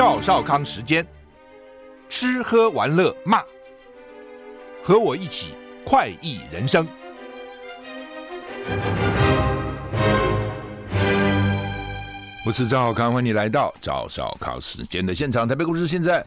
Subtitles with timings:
[0.00, 1.06] 赵少康时间，
[2.08, 3.42] 吃喝玩乐骂，
[4.82, 5.52] 和我一起
[5.84, 6.88] 快意人生。
[12.46, 15.46] 我是赵少康，欢迎你来到赵少康时间的现场。
[15.46, 16.24] 台北股市现在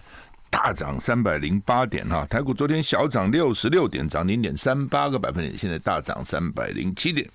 [0.52, 7.28] 大涨三百零八点哈，台股昨天小涨六十六点，涨零点三八个百分点，现在大涨三百零七点。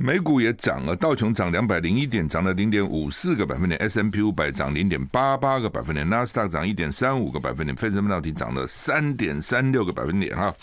[0.00, 10.54] 美股也涨了，道琼涨两百零一点，涨了零点五四个百分点；S M P 五百涨零点八八个百分点；纳斯达克涨一点三五个百分点；费城半导体涨了三点三六个百分点哈。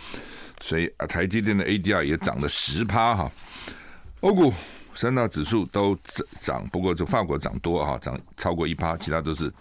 [0.64, 3.30] 所以啊，台积电的 ADR 也涨了十趴哈。
[4.22, 4.54] 欧股
[4.94, 5.98] 三大指数都
[6.40, 9.52] 涨，不过就法国涨多哈，涨超过一趴，其他都是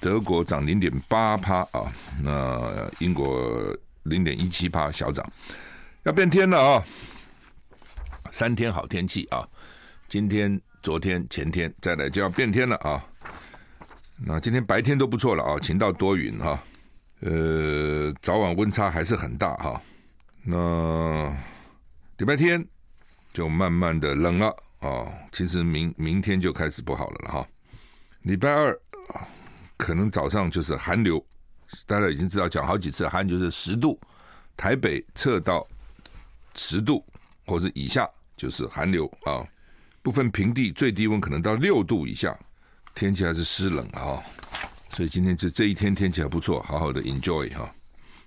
[0.00, 2.58] 德国涨零点八趴啊，那
[2.98, 5.24] 英国零点一七趴小涨，
[6.04, 6.82] 要变天了啊！
[8.32, 9.46] 三天好天气啊！
[10.08, 13.04] 今天、昨天、前天，再来就要变天了啊！
[14.16, 16.58] 那今天白天都不错了啊，晴到多云哈。
[17.20, 19.80] 呃，早晚温差还是很大哈。
[20.42, 21.30] 那
[22.16, 22.66] 礼拜天
[23.34, 24.48] 就慢慢的冷了
[24.78, 25.12] 啊。
[25.30, 27.46] 其实明明天就开始不好了了哈。
[28.22, 28.74] 礼拜二
[29.76, 31.22] 可能早上就是寒流，
[31.84, 34.00] 大家已经知道讲好几次，寒流就是十度，
[34.56, 35.66] 台北测到
[36.54, 37.04] 十度
[37.44, 38.08] 或是以下。
[38.42, 39.46] 就是寒流啊，
[40.02, 42.36] 部分平地最低温可能到六度以下，
[42.92, 44.20] 天气还是湿冷啊，
[44.88, 47.72] 所以今天就这一天天气还不错，好好的 enjoy 哈。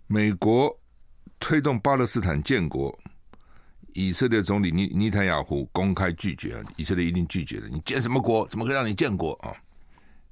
[0.08, 0.74] 美国
[1.38, 2.98] 推动巴勒斯坦建国，
[3.92, 8.48] 以色列总理尼尼坦雅胡公开拒绝，以色列一定拒绝的，你建什么国？
[8.48, 9.52] 怎么可以让你建国啊？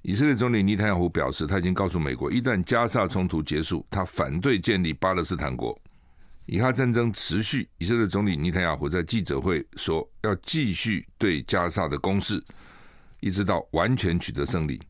[0.01, 5.77] 以色列总理尼坦雅胡表示，他已经告诉美国，一旦加沙冲突结束，他反对建立巴勒斯坦国。
[6.45, 12.43] 以哈战争持续，以色列总理尼坦雅胡在记者会说，要继续对加沙的攻势，
[13.21, 14.81] 一直到完全取得胜利。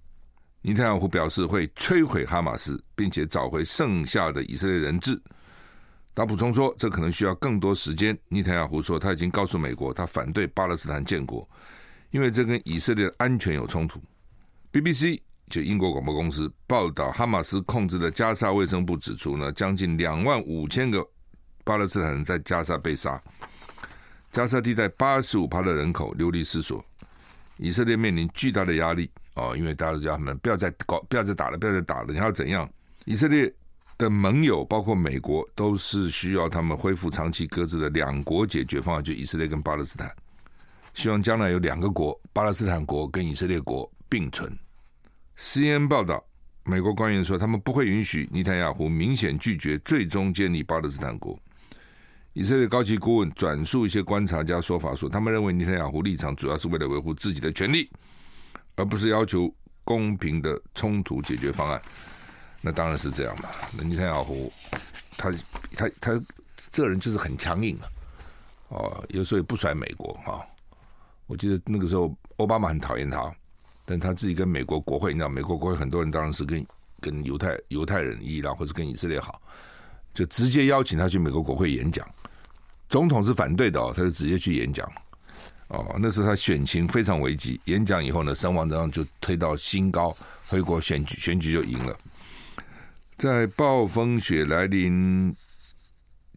[0.63, 5.21] 尼坦雅胡表示会摧毁哈马斯，并且找回剩下的以色列人质。
[6.15, 8.17] 他补充说，这可能需要更多时间。
[8.29, 11.47] 尼坦雅胡说，他已经告诉美国，他反对巴勒斯坦建国，
[12.09, 14.01] 因为这跟以色列的安全有冲突。
[14.71, 15.19] BBC
[15.49, 21.07] 就英国广播公司报道，哈马斯控制的加沙卫生部指出呢，将近两万五千个。
[21.63, 23.21] 巴勒斯坦人在加沙被杀，
[24.31, 26.83] 加沙地带八十五趴的人口流离失所，
[27.57, 32.69] 以色列面临巨大的压力哦，因为大家都叫他们不要再搞，不要再打了，不要再打了，你要怎样？
[33.05, 33.51] 以色列
[33.97, 40.13] 的盟友包括美国，都是需要他们恢复长期搁置的两国解决方案，就以色列跟巴勒斯坦，
[40.93, 44.51] 希望将来有两个国，巴勒斯坦国跟以色列国并存。
[45.37, 46.23] CNN 报道，
[46.63, 51.39] 美国官员说，他们不会允许尼坦雅胡明显拒绝最终建立巴勒斯坦国。
[52.33, 57.87] 以色列高级顾问转述一些观察家说法说，他们认为尼坦雅胡立场主要是为了维护自己的权利，
[58.75, 61.79] 而不是要求公平的冲突解决方案。
[62.61, 63.49] 那当然是这样嘛。
[63.77, 64.51] 那尼坦雅胡
[65.15, 65.31] 他
[65.75, 66.21] 他他
[66.71, 67.85] 这人就是很强硬啊，
[68.69, 70.41] 哦，有时候也不甩美国啊。
[71.27, 73.31] 我记得那个时候奥巴马很讨厌他，
[73.85, 76.65] 但他自己跟美国国会，你知道，美国国会很多人当然是跟
[76.99, 79.39] 跟犹太犹太人伊朗或者跟以色列好。
[80.13, 82.07] 就直接邀请他去美国国会演讲，
[82.93, 84.87] 总统是反对的哦，他就直接去演讲。
[85.69, 90.15] 哦，那时候他选情非常危急，演讲以后呢，声望这样就推到新高，
[90.45, 91.97] 回国选举选举就赢了。
[93.17, 95.35] 在暴风雪来临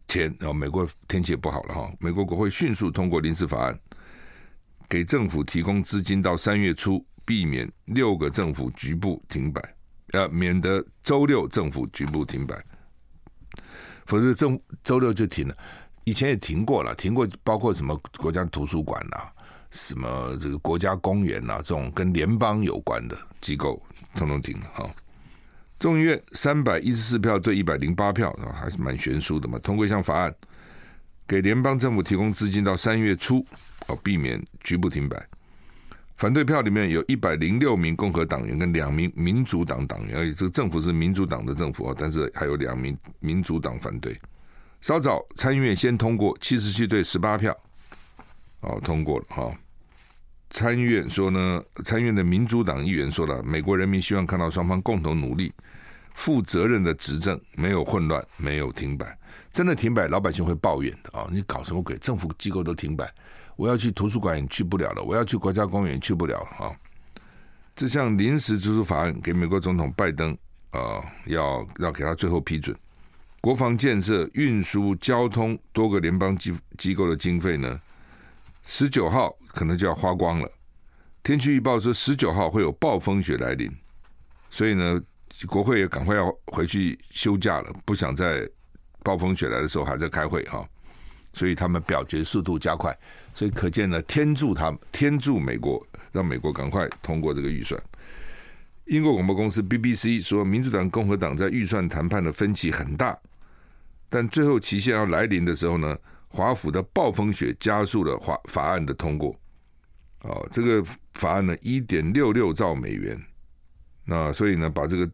[0.07, 3.79] 前，哦，美国天气也不好了哈，美国国会迅速通过临时法案，
[4.89, 9.61] 给政府提供资金到三月初，避免六个政府局部停摆，
[10.13, 12.59] 呃，免得周六政府局部停摆。
[14.07, 15.55] 否则，政周六就停了。
[16.07, 19.17] 以前也停过了，停过包括什么国家图书馆呐，
[19.71, 23.83] 什么这个国家公园呐，这种跟联邦有关的机构，
[24.15, 24.89] 通通停了哈。
[25.77, 29.59] 众议院三百一十四票对一百零八票啊，还是蛮悬殊的嘛。
[29.59, 30.33] 通过一项法案，
[31.27, 33.45] 给联邦政府提供资金到三月初，
[33.87, 35.21] 哦，避免局部停摆。
[36.15, 44.17] 反对票里面有一百零六名共和党员跟两名民主党党员，而且这个政府是民主党的政府啊，但是还有两名民主党反对。
[44.87, 47.53] 稍早参议院先通过七十七对十八票，
[48.61, 49.53] 哦，通过了哈。
[50.49, 55.51] 参议院说呢，参议院的民主党议员说了，美国人民希望看到双方共同努力、
[56.15, 59.19] 负责任的执政，没有混乱，没有停摆。
[59.51, 61.27] 真的停摆，老百姓会抱怨的啊！
[61.29, 61.97] 你搞什么鬼？
[61.97, 63.13] 政府机构都停摆。
[63.57, 66.71] 我要去图书馆也去不了了，我要去国家公园也去不了了啊！
[67.75, 70.31] 这项临时支出法案给美国总统拜登
[70.71, 72.73] 啊、要要给他最后批准。
[73.39, 77.79] 国防建设、运输、交通多个联邦机机构的经费呢，
[78.63, 80.51] 十九号可能就要花光了。
[81.23, 83.69] 天气预报说十九号会有暴风雪来临，
[84.49, 85.01] 所以呢，
[85.47, 88.49] 国会也赶快要回去休假了，不想在
[89.03, 90.67] 暴风雪来的时候还在开会哈，
[91.33, 92.97] 所以他们表决速度加快，
[93.33, 97.81] 所以可见呢，天助他们，天助美国，让美国赶快通过这个预算。
[98.87, 103.17] 英国广播公司 BBC 说，民主党、共和党在预算谈判的分歧很大，
[104.07, 105.97] 但最后期限要来临的时候呢，
[106.29, 109.37] 华府的暴风雪加速了法法案的通过。
[110.21, 110.83] 哦，这个
[111.15, 113.21] 法案呢，一点六六兆美元，
[114.05, 115.09] 那所以呢，把这个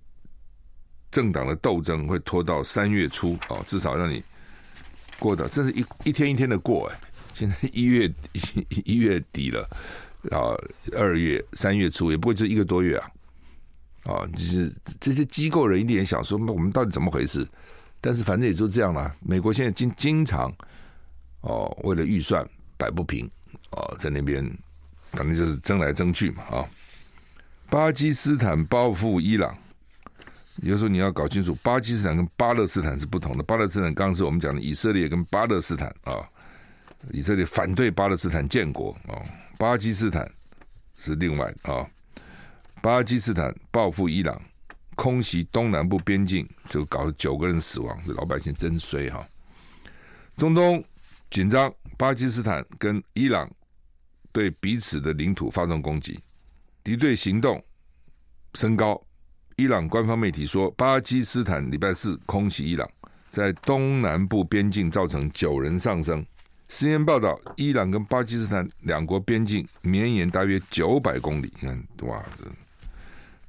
[1.10, 4.24] 政党的斗争会拖到三月初哦，至少让你
[5.18, 7.00] 过的，这是一一天一天的过哎，
[7.34, 8.12] 现在一月
[8.86, 9.68] 一月底了，
[10.30, 10.54] 啊，
[10.96, 13.12] 二月三月初也不过就一个多月啊，
[14.04, 17.48] 啊，就是这些机构人一定也想说，那我们到底怎么回事？
[18.02, 19.14] 但是反正也就这样了。
[19.22, 20.54] 美国现在经经常
[21.42, 22.48] 哦，为了预算
[22.78, 23.30] 摆不平
[23.72, 24.44] 哦，在那边。
[25.14, 26.66] 反正就是争来争去嘛啊！
[27.70, 29.56] 巴基斯坦报复伊朗，
[30.64, 33.44] 有时候你要搞清楚，巴基斯坦跟巴勒斯坦是不同的。
[33.44, 36.28] 巴勒斯坦刚刚是我们讲的以色列跟巴勒斯坦啊，
[37.12, 39.22] 以色列反对巴勒斯坦建国啊，
[39.60, 40.28] 巴基斯坦
[40.98, 41.86] 是另外啊。
[42.84, 44.42] 巴基斯坦报复伊朗，
[44.96, 49.26] 空袭东南部边境，就搞了九个人死亡，这老百姓真衰哈。
[50.36, 50.84] 中东
[51.32, 53.50] 紧张，巴基斯坦跟伊朗。
[54.34, 56.20] 对彼此的领土发动攻击，
[56.84, 57.64] 敌对行动
[58.56, 59.02] 升高。
[59.56, 62.90] 伊朗官方媒体说，巴基斯坦礼拜四空袭伊朗，
[63.30, 66.26] 在东南部边境造成九人丧生。
[66.68, 72.22] CNN 报道，伊朗跟巴基斯坦两国边境绵延大约九百公里，你看，哇，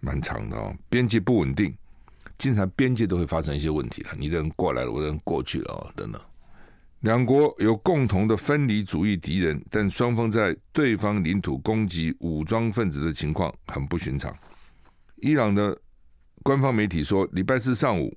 [0.04, 0.76] 蛮长的哦。
[0.88, 1.74] 边界不稳定，
[2.38, 4.10] 经常边界都会发生一些问题了。
[4.16, 6.20] 你的人过来了，我的人过去了哦，等等。
[7.00, 14.34] 两国有共同的分离主义敌人，但双方在对方领土攻击武装分子的情况很不寻常。
[15.16, 15.78] 伊朗的
[16.42, 18.16] 官方媒体说，礼拜四上午，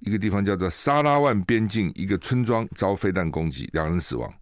[0.00, 4.32] 一个地方叫做沙拉万边境一个村庄遭飞弹攻击，两人死亡。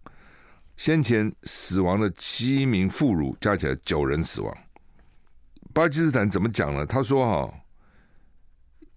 [0.75, 4.57] 先前死亡的七名妇孺加起来九人死亡。
[5.77, 6.87] 巴基斯坦怎么讲呢？
[6.87, 7.53] 他说：“哈，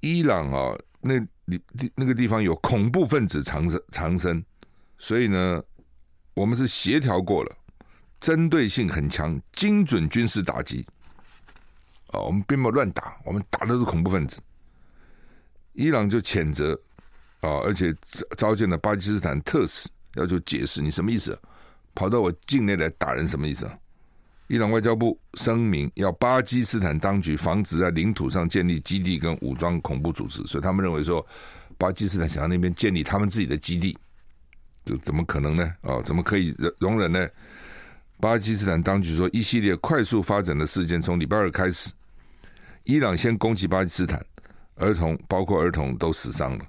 [0.00, 1.21] 伊朗啊，那。”
[1.77, 4.41] 地那个地方有恐怖分子藏身藏身，
[4.99, 5.61] 所以呢，
[6.32, 7.56] 我们是协调过了，
[8.21, 10.87] 针对性很强，精准军事打击。
[12.12, 14.41] 啊，我们并没有乱打，我们打的是恐怖分子。
[15.73, 16.81] 伊朗就谴责
[17.41, 17.93] 啊，而且
[18.38, 21.37] 召见了巴基斯坦特使，要求解释，你什么意思？
[21.97, 23.76] 跑到我境内来打人，什么意思啊？
[24.50, 31.25] 伊朗外交部声明，要巴基斯坦当局防止在领土上建立基地跟武装恐怖组织，所以他们认为说，
[31.79, 33.97] 巴基斯坦想要那边建立他们自己的基地，
[34.85, 35.73] 这怎么可能呢？
[35.82, 37.29] 哦，怎么可以容忍呢？
[38.19, 41.88] 巴基斯坦当局说，一系列快速发展的事件从礼拜二开始，
[42.82, 44.20] 伊朗先攻击巴基斯坦，
[44.75, 46.64] 儿童包括儿童都死伤了。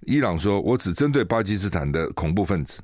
[0.00, 2.82] 伊朗说，我只针对巴基斯坦的恐怖分子。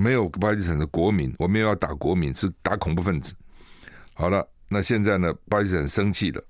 [0.00, 3.34] 没有巴基斯坦的国民，我没有要打国民，是打恐怖分子。
[4.14, 5.30] 好了，那现在呢？
[5.46, 6.42] 巴基斯坦生气了，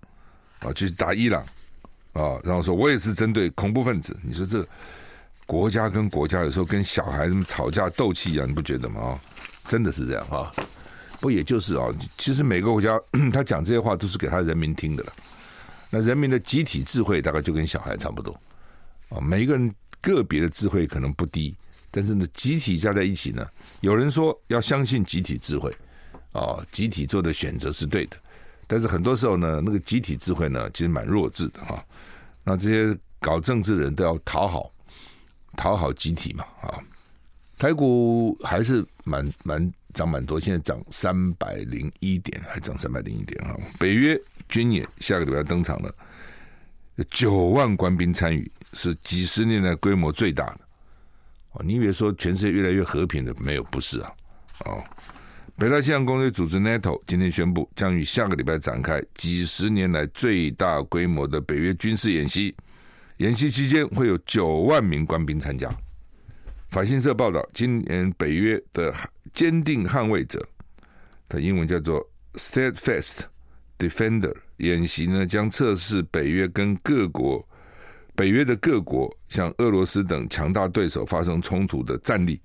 [0.61, 1.43] 啊，去打伊朗，
[2.13, 4.17] 啊，然后说我也是针对恐怖分子。
[4.23, 4.65] 你说这
[5.47, 9.01] 国家跟国家有时候跟小孩子们吵架斗气一样，你不觉得吗？
[9.01, 9.21] 啊，
[9.67, 10.53] 真的是这样啊？
[11.21, 11.89] 不也就是啊？
[12.17, 13.01] 其实每个国家
[13.33, 15.13] 他讲这些话都是给他人民听的了。
[15.91, 18.33] 那人民的集体智慧大概就跟小孩差不多
[19.09, 19.21] 啊。
[19.21, 21.57] 每一个人个别的智慧可能不低。
[21.91, 23.47] 但是呢，集体加在一起呢，
[23.81, 25.75] 有人说要相信集体智慧，
[26.33, 28.17] 啊，集体做的选择是对的。
[28.67, 31.85] 但是很多时候呢，那个集体智慧呢，其实蛮弱智的哈。
[32.45, 34.73] 那这些搞政治的人都要讨好，
[35.57, 36.79] 讨好集体嘛啊。
[37.59, 43.55] 台股还是蛮蛮涨蛮多，现在涨三百零一点，还涨三百零一点啊。
[43.79, 44.19] 北约
[44.49, 45.95] 军演下个礼拜登场了，
[47.11, 50.61] 九万官兵参与，是几十年来规模最大的。
[51.53, 53.35] 哦，你以为说全世界越来越和平的？
[53.45, 54.13] 没有，不是啊。
[54.67, 54.85] 哦，
[55.57, 62.55] 北大西洋公约组织 NATO 今天宣布，将于下个礼拜展开几十年来最大规模的北约军事演习。
[63.17, 65.69] 演习期间会有九万名官兵参加。
[66.71, 68.95] 法新社报道，今年北约的
[69.35, 70.47] 坚定捍卫者，
[71.29, 73.23] 它英文叫做 Steadfast
[73.77, 77.45] Defender 演习呢，将测试北约跟各国。
[78.21, 82.39] 北约的各国向俄罗斯等强大对手发生冲突的战力，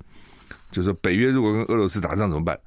[0.71, 2.57] 就是北约如果跟俄罗斯打仗怎么办？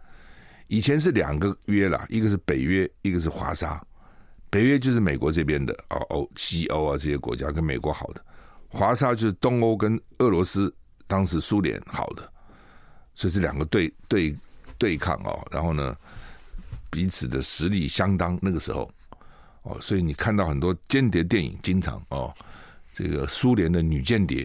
[0.66, 3.82] 以前是两个约啦，一个是北约，一个是华沙。
[4.50, 8.22] 北约就是美国这边的啊，欧、西欧啊这些国家跟美国好的，
[8.68, 10.70] 华沙就是东欧跟俄罗斯
[11.06, 12.30] 当时苏联好的，
[13.14, 14.36] 所以是两个对对
[14.76, 15.48] 对抗哦。
[15.50, 15.96] 然后呢，
[16.90, 18.92] 彼此的实力相当，那个时候
[19.62, 22.34] 哦，所以你看到很多间谍电影，经常哦，
[22.98, 24.44] 这个苏联的女间谍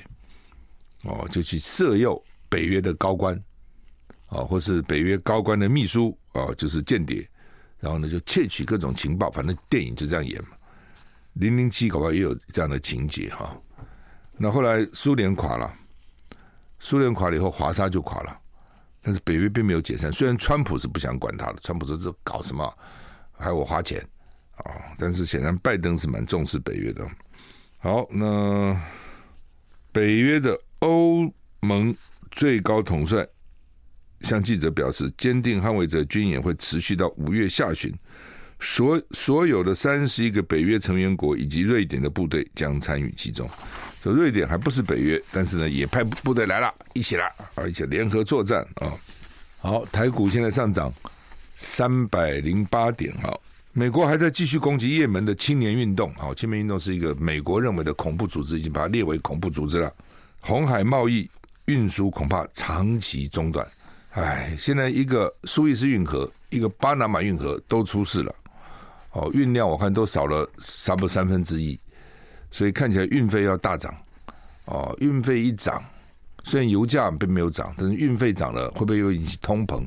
[1.05, 3.35] 哦，就去色诱北约的高官，
[4.27, 7.27] 哦，或是北约高官的秘书哦，就是间谍，
[7.79, 10.49] 然后呢就窃取各种情报，反正电影就这样演嘛。
[11.33, 13.59] 零零七搞不好也有这样的情节哈。
[14.37, 15.73] 那后来苏联垮了，
[16.77, 18.39] 苏联垮了以后，华沙就垮了，
[19.01, 20.13] 但是北约并没有解散。
[20.13, 22.71] 虽然川普是不想管他的，川普说这搞什么，
[23.31, 23.99] 还我花钱
[24.57, 27.03] 啊，但是显然拜登是蛮重视北约的。
[27.83, 28.81] 好，那
[29.91, 31.93] 北约的欧盟
[32.31, 33.27] 最高统帅
[34.21, 37.93] 向记者表示，坚定捍卫者军演会持续到五月下旬。
[38.61, 43.45] 所所有的三十一个北约成员国以及瑞典的部队将参与其中。
[44.01, 48.93] 说瑞典还不是北约，但是呢，也派部队来了，一起来而且联合作战啊。
[49.59, 50.89] 好，台股现在上涨
[51.57, 53.13] 三百零八点。
[53.15, 53.37] 啊，
[53.75, 56.13] 美国还在继续攻击也门的青年运动。
[56.13, 59.91] 好，青年运动是一个美国认为的恐怖组织，已经把它列为恐怖组织了。
[60.41, 61.27] 红海贸易
[61.65, 63.67] 运输恐怕长期中断。
[64.11, 68.35] 哎，现在一个苏伊士运河，一个巴拿马运河都出事了。
[69.13, 71.79] 哦，运量我看都少了差不多三分之一，
[72.51, 73.91] 所以看起来运费要大涨。
[74.65, 75.83] 哦，运费一涨，
[76.43, 79.83] 虽然油价并没有涨，但是运费涨了，会不会又引起通膨，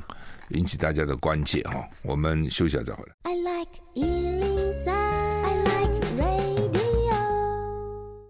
[0.51, 1.61] 引起大家的关切？
[1.63, 3.13] 哈，我们休息一下再回来。
[3.23, 7.17] I like 103, I like radio。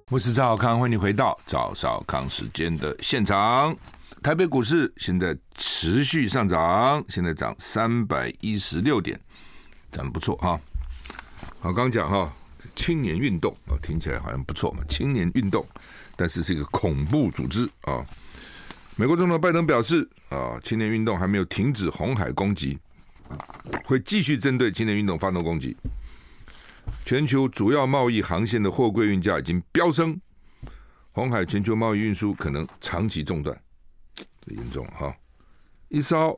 [0.09, 3.75] 我是赵少康，欢迎你回到赵少康时间的现场。
[4.23, 9.19] 台北股市现在持续上涨，现在涨三百一十六点，
[9.91, 10.59] 涨得不错哈。
[11.59, 12.33] 好，刚讲哈，
[12.75, 14.83] 青年运动啊，听起来好像不错嘛。
[14.89, 15.63] 青年运动，
[16.15, 18.03] 但是是一个恐怖组织啊。
[18.99, 22.75] 美国总统拜登表示啊，青年运动还没有停止红海攻击，
[23.85, 25.77] 会继续针对青年运动发动攻击。
[27.05, 30.19] 全球主要贸易航线的货柜运价已经飙升，
[31.11, 33.55] 红海全球贸易运输可能长期中断，
[34.15, 35.15] 这严重哈。
[35.89, 36.37] 一艘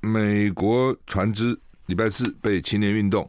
[0.00, 3.28] 美国船只礼拜四被青年运动。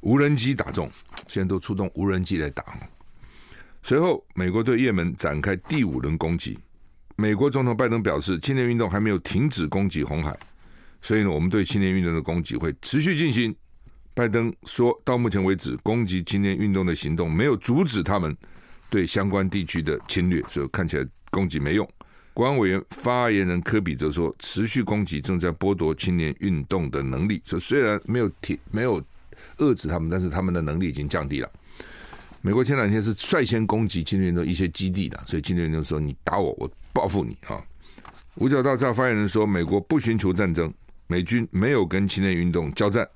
[0.00, 0.90] 无人机打中，
[1.28, 2.64] 现在都出动无人机来打。
[3.82, 6.58] 随后，美国对也门展开第五轮攻击。
[7.16, 10.36] 美国总统拜登表示，青年运动还没有停止攻击红海，
[11.00, 13.54] 所以呢，我们对青年运动的攻击会持续进行。
[14.14, 18.36] 拜登说到目前为止，攻击青年运动的行动没有阻止他们
[18.90, 21.88] 对相关地区的侵略，所以看起来攻击没用。
[22.32, 27.40] 国安委员发言人科比则说，持续攻击正在剥夺青年运动的能力。
[27.44, 29.02] 说虽然没有停，没有。
[29.58, 31.50] 遏制他们，但是他们的能力已经降低了。
[32.46, 37.58] 美国前两天是率先攻击青年运动一些基地的，所以青年运动说：“你打我，我报复你。”啊，
[38.34, 40.70] 五角大厦发言人说：“美国不寻求战争，
[41.06, 43.08] 美军没有跟青年运动交战，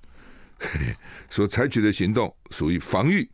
[1.28, 3.28] 所采取的行动属于防御。”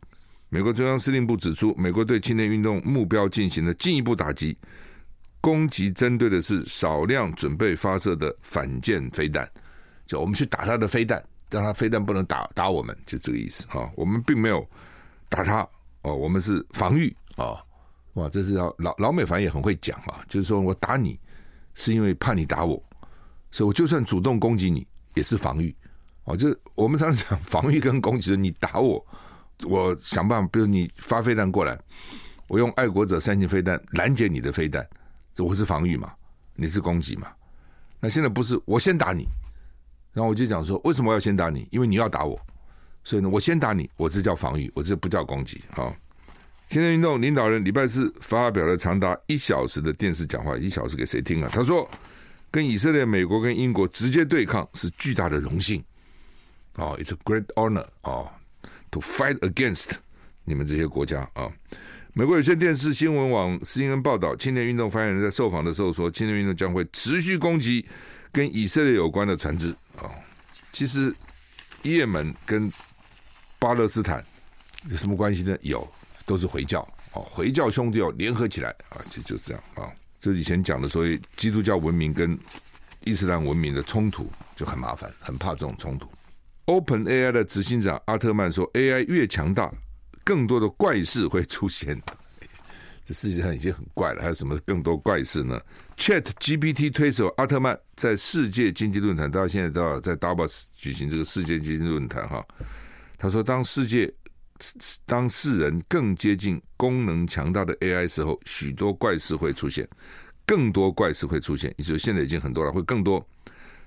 [0.51, 4.57] 美国中央司令部指出，美国对青年运动目标进行了进一步打击，
[5.39, 9.49] 攻击针对的是少量准备发射的反舰飞弹，
[10.05, 11.23] 就我们去打他的飞弹。
[11.49, 13.89] 让他飞弹不能打打我们，就这个意思啊！
[13.95, 14.67] 我们并没有
[15.29, 15.65] 打他
[16.05, 17.57] 哦，我们是防御啊！
[18.13, 21.19] 哇，这是要老老美反正也很会讲啊，就是说我打你
[21.73, 22.81] 是因为怕你打我，
[23.51, 24.85] 所以我就算主动攻击你
[25.15, 25.75] 也是防御
[26.25, 26.37] 哦。
[26.37, 29.03] 就是我们常常讲防御跟攻击的，你打我，
[29.63, 31.77] 我想办法，比如你发飞弹过来，
[32.47, 34.87] 我用爱国者三型飞弹拦截你的飞弹，
[35.33, 36.13] 这我是防御嘛？
[36.53, 37.27] 你是攻击嘛？
[37.99, 39.27] 那现在不是我先打你。
[40.13, 41.67] 然后我就讲说，为什么要先打你？
[41.71, 42.39] 因为你要打我，
[43.05, 45.61] 所以呢，我先打你，我这叫防御，我这不叫攻击。
[45.71, 45.95] 好，
[46.69, 51.49] 青年运动领导人礼拜四发表了长达一小时的电视讲话，一小时给谁听啊？
[51.53, 51.89] 他说，
[52.51, 55.81] 跟以色列、美国跟英国直接对抗是巨大的荣幸。
[56.73, 58.29] 哦，It's a great honor 哦
[58.91, 59.91] ，to fight against
[60.43, 61.49] 你们这些国家啊。
[62.13, 67.85] 美国有线电视新闻网 CNN 报道，青年运动发言人在受访的时候说，青年运动将会持续攻击。
[68.31, 70.11] 跟以色列有关的船只啊，
[70.73, 71.15] 其实
[71.83, 72.69] 也门跟
[73.65, 74.23] 巴勒斯坦
[74.91, 75.57] 有什么关系呢？
[75.61, 75.91] 有，
[76.23, 79.89] 都是回教哦，回教兄弟要联合起来啊，就就这样啊。
[80.19, 82.37] 就以前讲的所谓基督教文明跟
[83.05, 86.07] 伊斯兰文明的冲突就很麻烦，很怕这种冲突。
[86.65, 89.73] Open AI 的执行长阿特曼说：“AI 越强大，
[90.23, 91.99] 更多的怪事会出现。
[93.03, 95.59] ”这世界上已经很怪了，还有什么更多怪事呢
[95.97, 102.45] ？Chat GPT 推手阿特曼在世界经济论坛，到现在到在 Davos 举行这个世界经济论坛哈，
[103.25, 104.13] 他说，当世界
[105.03, 109.89] 当世人更接近功能强大的 AI 时候，许多怪事会出现，
[110.45, 113.27] 更多怪事会出现，也就是现在已经很多了，会更多，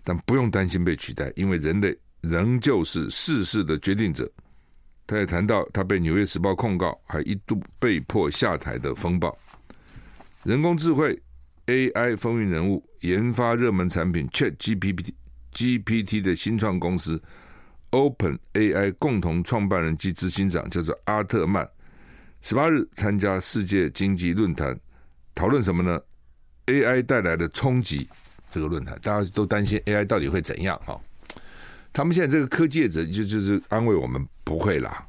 [0.02, 4.28] 但不用担心被取代，因为人类仍旧是世事的决定者。
[5.06, 9.38] 他也谈到他被《纽约时报》控告，还一度被迫下台的风暴。
[10.42, 11.16] 人工智慧
[11.66, 15.12] AI 风云人物，研发热门产品 ChatGPT
[15.54, 17.22] GPT 的新创公司
[17.90, 21.68] OpenAI 共同创办人及执行长叫做阿特曼，
[22.40, 24.78] 十八日参加世界经济论坛，
[25.34, 26.00] 讨论什么呢
[26.66, 28.08] ？AI 带来的冲击。
[28.50, 30.80] 这个论坛大家都担心 AI 到底会怎样？
[30.86, 30.98] 哈。
[31.92, 35.06] 他们现在这个科技者就就是安慰我们不会啦，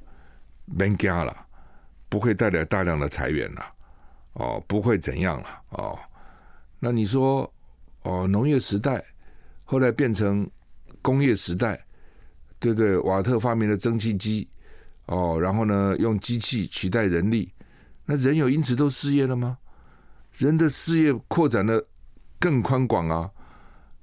[0.65, 1.45] 没加了，
[2.07, 3.73] 不会带来大量的裁员了，
[4.33, 5.99] 哦，不会怎样了，哦，
[6.79, 7.53] 那你说，
[8.03, 9.03] 哦，农业时代
[9.65, 10.49] 后来变成
[11.01, 11.79] 工业时代，
[12.59, 12.97] 对对？
[12.99, 14.47] 瓦特发明了蒸汽机，
[15.05, 17.51] 哦，然后呢，用机器取代人力，
[18.05, 19.57] 那人有因此都失业了吗？
[20.33, 21.83] 人的事业扩展的
[22.39, 23.29] 更宽广啊，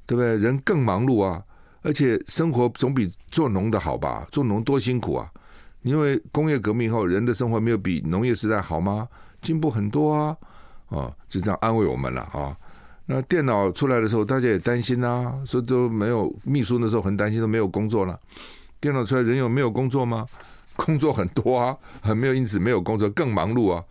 [0.07, 0.37] 对不对？
[0.37, 1.43] 人更忙碌啊。
[1.83, 4.27] 而且生活总比做农的好吧？
[4.33, 5.31] 做农多辛苦啊！
[5.83, 9.07] 因为工业革命后，人的生活没有比农业时代好吗？
[9.41, 10.37] 进步很多啊！
[10.89, 12.57] 哦，就这样安慰我们了啊。
[13.07, 18.19] 那电脑出来的时候，大家也担心啊，说都没有秘书那时候很担心都没有工作了。
[18.81, 20.27] 电脑出来，人有没有工作吗？
[20.77, 23.83] 工作很多啊，很没有，因此没有工作更忙碌啊。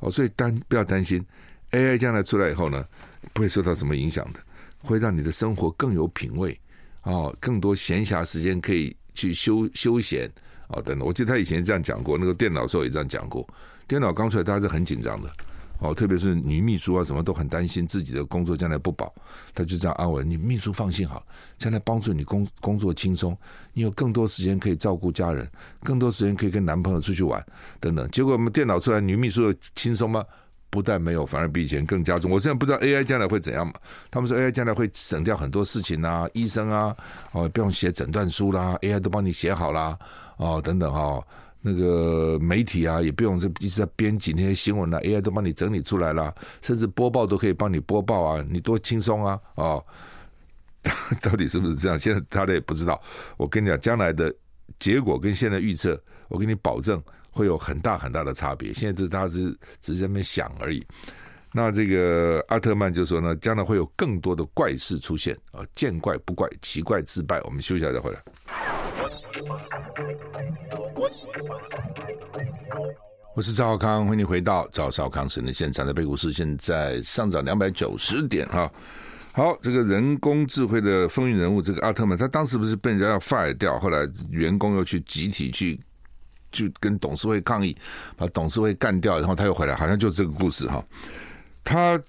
[0.00, 1.24] 哦，所以担不要担心
[1.72, 2.84] ，AI 将来出来以后呢，
[3.32, 4.40] 不会受到什么影响的，
[4.82, 6.56] 会让你的生活更有品味。
[7.02, 10.30] 哦，更多闲暇时间可以去休休闲
[10.68, 11.08] 哦，等等。
[11.08, 13.48] 我记得他以前这样讲过，那个电脑时候也这样讲过。
[13.88, 15.32] 电脑刚出来，大家是很紧张的
[15.78, 19.12] 哦，特别是女秘书啊，什么都很担心自己的工作将来不保。
[19.54, 21.24] 他就这样安慰你：秘书放心好，
[21.56, 23.36] 将来帮助你工工作轻松，
[23.72, 25.48] 你有更多时间可以照顾家人，
[25.82, 27.44] 更多时间可以跟男朋友出去玩
[27.80, 28.10] 等等。
[28.10, 30.24] 结果我们电脑出来，女秘书轻松吗？
[30.70, 32.30] 不但没有，反而比以前更加重。
[32.30, 33.72] 我现在不知道 AI 将来会怎样嘛？
[34.10, 36.94] 他们说 AI 将来会省掉很多事情啊，医生啊，
[37.32, 39.98] 哦，不用写诊断书啦，AI 都帮你写好啦，
[40.36, 41.26] 哦，等等、哦，
[41.60, 49.84] 那个媒体啊，也不用这一直在编辑那些新闻啦、啊、AI 都帮你整理出来了，甚至播报都可以帮你播报啊，你多轻松啊，哦，
[51.22, 51.98] 到底是不是这样？
[51.98, 53.00] 现在他也不知道。
[53.36, 54.34] 我跟你讲，将来的
[54.78, 57.02] 结果跟现在预测，我给你保证。
[57.30, 58.74] 会有很大很大的差别。
[58.74, 60.84] 现在是大家只只是在那边想而已。
[61.52, 67.40] 那这个阿特曼就说呢，将来会有更多的怪事出现啊，见怪不怪，奇怪自败。
[67.42, 68.18] 我们休息一下再回来。
[73.34, 75.86] 我是赵少康，欢迎你回到赵少康时的现场。
[75.86, 78.70] 在北股市现在上涨两百九十点哈。
[79.32, 85.78] 好，这个人工智慧的风云人物，这个阿特曼，他当时不是被人家要 fire 掉，后来员工又去集体去。
[86.50, 87.76] 就跟董事会抗议，
[88.16, 90.82] 把董事会干掉，然后他又回来，好像就这个故事哈。
[91.62, 92.00] 他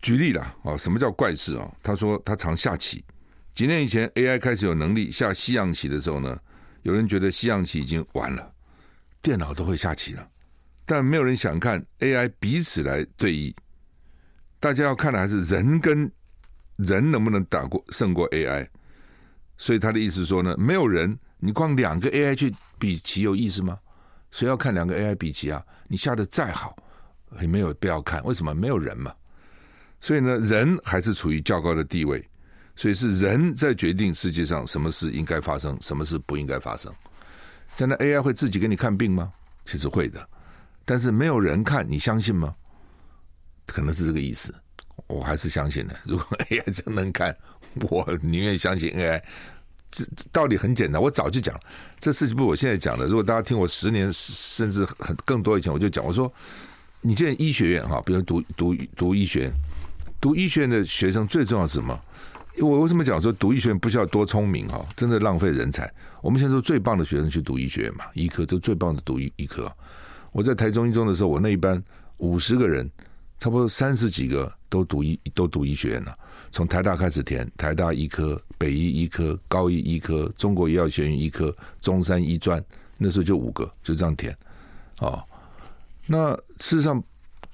[0.00, 1.68] 举例了啊，什么叫怪事啊？
[1.82, 3.04] 他说他常下棋。
[3.56, 6.38] 几年以前，AI 开始有能力下西洋棋的时候呢，
[6.88, 8.50] 有人觉得西洋棋已经完了，
[9.20, 10.26] 电脑都会下棋了，
[10.86, 13.54] 但没有人想看 AI 彼此来对弈。
[14.58, 16.10] 大家要看的还是人跟
[16.76, 18.66] 人能不能打过胜过 AI。
[19.58, 23.78] 所以他的意思说呢，没有人，你光两个 AI 去比棋有意思吗？
[24.30, 25.62] 谁要看两个 AI 比棋啊？
[25.88, 26.74] 你下的再好，
[27.38, 28.24] 也没有必要看。
[28.24, 28.54] 为什么？
[28.54, 29.14] 没有人嘛。
[30.00, 32.26] 所以呢，人还是处于较高的地位。
[32.78, 36.94] 所以是人在决定世界上什么事应该发生，什么事不应该发生。
[37.76, 39.32] 现在 AI 会自己给你看病吗？
[39.66, 40.24] 其实会的，
[40.84, 42.54] 但是没有人看，你相信吗？
[43.66, 44.54] 可能是这个意思。
[45.08, 45.96] 我还是相信的。
[46.06, 47.36] 如果 AI 真能看，
[47.90, 49.20] 我宁愿相信 AI。
[49.90, 51.58] 这道理很简单，我早就讲
[51.98, 53.06] 这事情，不是我现在讲的。
[53.06, 56.32] 如果大家听我十年甚至很更多以前，我就讲，我说
[57.00, 59.52] 你现在医学院哈，比如读读读医学院，
[60.20, 61.98] 读医学院的学生最重要是什么？
[62.60, 64.84] 我为什么讲说读医学院不需要多聪明哈？
[64.96, 65.92] 真的浪费人才。
[66.20, 69.70] 我们现在都最棒的学生去读医学院嘛，医科都最棒的读医医科。
[70.32, 71.82] 我在台中一中的时候，我那一班
[72.18, 72.90] 五十个人，
[73.38, 76.16] 差不多三十几个都读医都读医学院了。
[76.50, 82.62] 从台大开始填，台大医科、北医医科、高医医科、中国医药学院医科、中山医专，
[82.96, 84.36] 那时候就五个，就这样填。
[84.98, 85.22] 哦，
[86.06, 87.02] 那事实上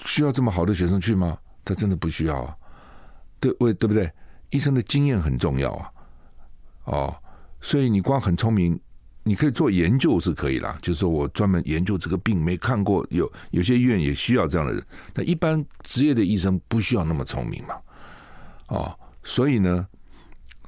[0.07, 1.37] 需要这么好的学生去吗？
[1.65, 2.57] 他真的不需要啊。
[3.41, 4.11] 对，为对不对？
[4.55, 5.91] 医生的经验很重要啊。
[6.85, 7.17] 哦，
[7.61, 8.79] 所以你光很聪明，
[9.25, 10.79] 你可以做研究是可以啦。
[10.81, 14.87] 就是说我专门研究这个病，没看过，有有些医院也需要这样的人。
[15.13, 17.75] 那一般职业的医生不需要那么聪明嘛。
[18.69, 19.87] 哦，所以呢，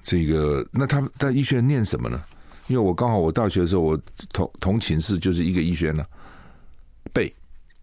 [0.02, 2.20] 这个那他在医学院念什么呢？
[2.66, 3.96] 因为我刚好我大学的时候，我
[4.32, 6.04] 同同寝室就是一个医学院呢，
[7.12, 7.32] 背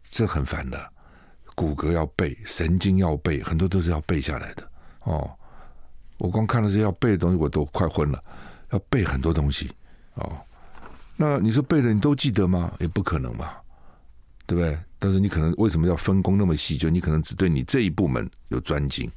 [0.02, 0.92] 这很烦的，
[1.56, 4.70] 骨骼要背，神经要背，很多都是要背下来的。
[5.04, 5.32] 哦，
[6.24, 8.24] 我光看到这些要背的东西，我都快昏了，
[8.72, 9.70] 要背很多东西。
[10.14, 10.32] 哦，
[11.18, 12.72] 那你说背的你都记得吗？
[12.80, 13.50] 也不可能嘛，
[14.46, 14.80] 对不对？
[14.98, 16.78] 但是你可能为什么要分工那么细？
[16.78, 19.12] 就你可能只对你这一部门有专精。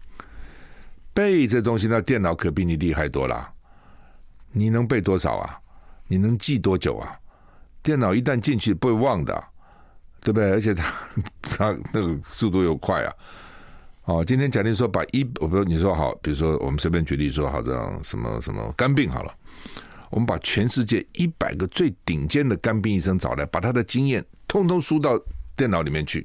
[1.15, 3.49] 背这东西，那电脑可比你厉害多了。
[4.51, 5.61] 你能背多少啊？
[6.09, 7.17] 你能记多久啊？
[7.85, 9.45] 电脑一旦进去不会忘的，
[10.23, 10.51] 对不对？
[10.51, 10.93] 而且它
[11.41, 13.15] 它那个速度又快啊！
[14.07, 19.35] 哦，今天假定说把一，我比如你说好，比如说我们随便举例说好，这样什么什么肝病好了，
[20.11, 25.21] 我们把全世界一百个最顶尖的肝病医生找来，把他的经验通通输到
[25.57, 26.25] 电脑里面去，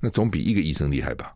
[0.00, 1.30] 那总比一个医生厉害吧？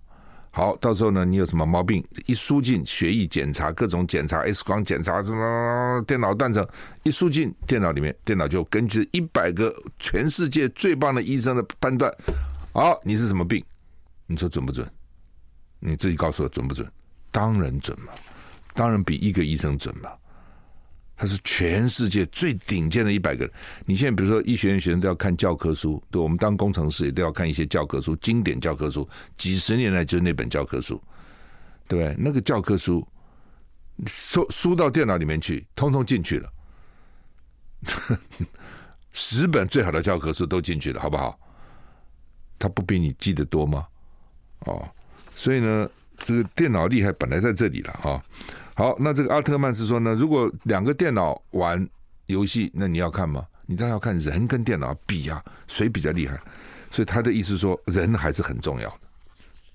[0.51, 6.67] 好，到时候呢，你有什么毛病，一输进血液检查，各种检查，X 光检查什么，电脑断层
[7.03, 12.11] 一输进电脑里面，电脑就根据一百个全世界最棒的医生的判断，
[12.73, 13.63] 好，你是什么病？
[14.27, 14.89] 你说准不准？
[15.79, 16.91] 你自己告诉我准不准？
[17.31, 18.13] 当然准嘛，
[18.75, 20.11] 当然比一个医生准嘛。
[21.21, 23.53] 他是全世界最顶尖的一百个人。
[23.85, 31.03] 你现在比如说医学院学生都要看教科书，对，我们当工程师也都要看一些教科书，经典教科书，几十年来就是那本教科书，
[31.89, 32.17] 对不对？
[32.17, 33.05] 那个教科书
[34.07, 36.53] 输输到电脑里面去，通通进去了，
[39.11, 41.37] 十本最好的教科书都进去了，好不好？
[42.61, 43.87] 他不比你记得多吗？
[44.67, 44.89] 哦，
[45.39, 45.89] 所以呢，
[46.25, 48.21] 这个电脑厉害本来在这里了哈。
[48.75, 51.89] 好，那这个阿特曼是说呢，如果两个电脑玩
[52.27, 53.47] 游戏，那你要看吗？
[53.67, 56.37] 你当然要看人跟电脑比啊，谁比较厉害？
[56.91, 59.01] 所以他的意思说，人还是很重要的。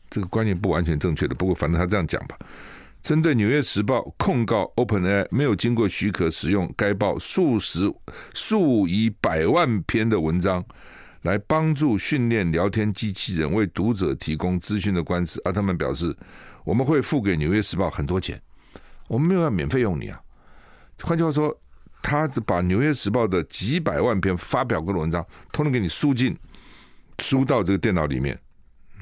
[0.10, 2.38] 这个观念不完全正确的，不过反正他这样讲吧。
[3.02, 7.90] 针对《纽约时报》控告 OpenAI 没有经过许可使用该报数十
[8.34, 10.62] 数以百万篇的文章
[11.24, 16.16] 来帮助训练聊天机器人为读者提供资讯的官司，阿特曼表示，
[16.64, 18.42] 我们会付给《纽约时报》很多钱。
[19.08, 20.22] 我们没有要免费用你啊！
[21.02, 21.58] 换句话说，
[22.02, 26.38] 他只把《纽约时报》的几百万篇发表过的文章，通通给你输进
[27.20, 28.38] 输到这个电脑里面，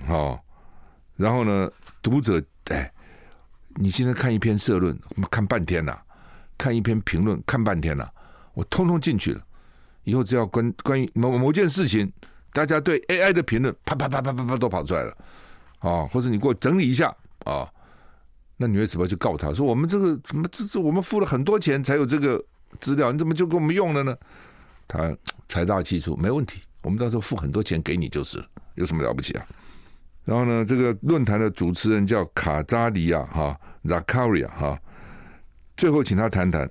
[0.08, 0.40] 哦，
[1.16, 2.92] 然后呢，读者哎，
[3.76, 4.98] 你现在看一篇社论，
[5.30, 5.98] 看半天呐、啊；
[6.58, 8.14] 看一篇评论，看半天呐、啊。
[8.54, 9.42] 我通通进去了，
[10.04, 12.12] 以后只要关关于某某件事情，
[12.54, 15.18] 大家对 AI 的评论，啪啪啪啪啪啪都跑出来了，
[15.80, 17.08] 啊，或者你给我整理一下
[17.40, 17.64] 啊。
[17.66, 17.70] 哦
[18.58, 22.40] 那纽约时报就告他说：“我们这个怎么，这这我们付了很多钱才有这个
[22.80, 24.16] 资料，你怎么就给我们用了呢？”
[24.88, 29.44] 他财大气粗，没问题，我们到时候付很多钱给你就是了，有什么了不起啊？
[30.26, 34.80] 然后呢，这个论坛的主持人叫卡扎里亚哈 Zakaria 哈，
[35.76, 36.70] 最后请他谈谈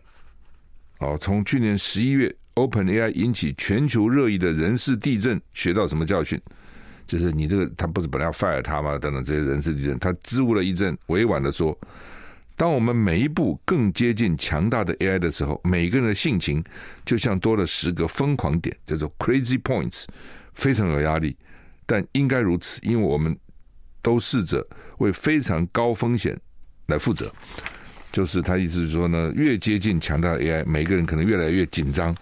[1.00, 2.32] 哦，从去年十一月
[2.68, 6.40] OpenAI 引起全球热议的人事地震学到什么教训？
[7.06, 8.96] 就是你这个，他不是本来要 fire 他吗？
[8.96, 11.76] 等等这些人事地震，他支吾了一阵，委婉的说
[12.54, 16.62] ：“当我们每一步更接近强大的 AI 的时候，每个人的性情
[17.04, 20.04] 就像多了十个疯狂点，叫做 crazy points，
[20.54, 21.36] 非常有压力。
[21.84, 23.36] 但应该如此，因为我们
[24.00, 24.64] 都试着
[24.98, 26.38] 为非常高风险
[26.86, 27.28] 来负责。
[28.12, 32.14] 就是他意思是说呢，越接近强大的 AI，每个人可能越来越紧张。”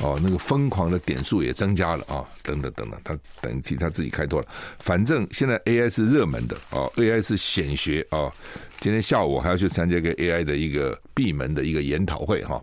[0.00, 4.46] 哦，那个疯狂的点数也增加了啊，等等等等，他等于替他自己开脱了。
[4.78, 8.30] 反正现在 AI 是热门的哦，AI 是显学啊。
[8.78, 12.62] 今天下午我还要去参加一个 AI 的一个闭门的一个研讨会哈，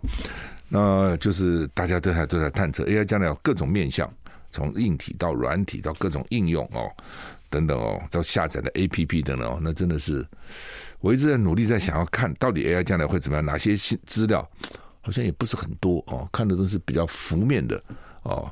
[0.70, 4.10] 那就是大家都在都在探测 AI 将来有各种面向，
[4.50, 6.90] 从硬体到软体到各种应用哦，
[7.50, 10.26] 等等哦，到下载的 APP 等等哦，那真的是
[11.00, 14.48] 我一直在努力在想要看到底 AI 将来会怎么样，哪些新资料。
[15.06, 17.80] 好像也不是很多哦，看的都是比较浮面的
[18.24, 18.50] 哦。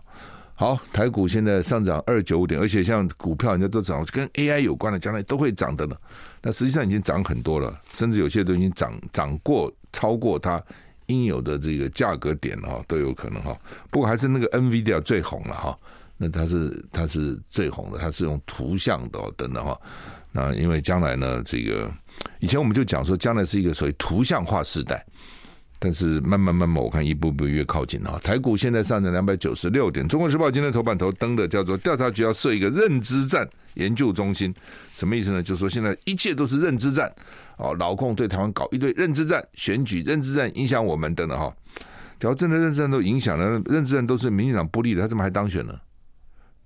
[0.55, 5.97] 好，台股现在上涨二九五点，而且像股票人家都涨，跟 AI 有关的，将来都会涨的呢。
[6.43, 10.63] 那实际上已经涨很多了，甚至有些都已经涨涨过、超过它
[11.07, 13.59] 应有的这个价格点了哈，都有可能哈。
[13.91, 15.77] 不过还是那个 NVIDIA 最红了哈，
[16.19, 19.77] 那它是它是最红的，它是用图像的等等哈。
[20.31, 21.91] 那因为将来呢，这个
[22.39, 25.05] 以前我们就讲说，将来是一个所谓图像化时代。
[25.85, 28.19] 但是慢慢慢慢，我看一步步越靠近啊！
[28.25, 30.09] 台股现在上涨两百九十六点。
[30.09, 34.51] 中国时报今天头版头登的叫做“调查局要设一个认知战研究中心”，
[34.95, 35.43] 什么意思呢？
[35.43, 37.15] 就是说现在一切都是认知战
[37.59, 41.55] 哦，老共对台湾搞一堆认知战，选举认知战影响我们等等哈。
[42.19, 45.79] 只要真的认知战都影响了，认知战都是民进党不利的，他怎么还当选呢？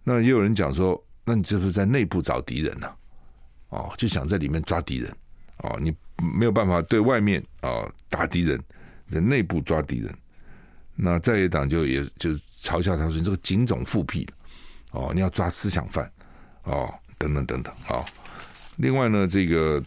[0.04, 2.88] 那也有人讲说，那你是不是在内部找敌人呢？
[3.70, 5.12] 哦，就想在里面抓敌人
[5.64, 5.92] 哦，你
[6.38, 8.62] 没有办法对外面啊打敌人。
[9.10, 10.14] 在内部抓敌人，
[10.94, 14.28] 那在野党就也就嘲笑他说：“你这个警种复辟
[14.90, 16.10] 哦，你要抓思想犯。
[16.64, 17.72] 哦，等等等等。
[17.88, 18.04] 啊、”
[18.76, 19.82] 另外呢，这个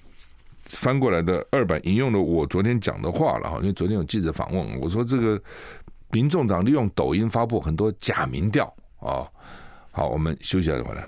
[0.65, 5.41] 翻过来的二版引用了我昨天讲的话了哈，因为昨天有记者访问我说：“这个
[6.09, 8.65] 民众党利用抖音发布很多假民调
[8.99, 9.27] 啊。
[9.91, 11.05] 好，我们休息一下回来。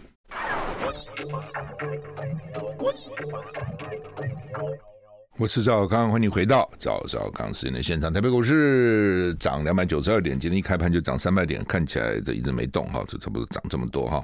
[5.38, 8.13] 我是赵少康，欢迎回到赵少康时间的现场。
[8.13, 14.24] 台北股市涨两百九十二点，今天一开盘就涨三百点，看起来这一直没动哈，就差不多涨这么多哈。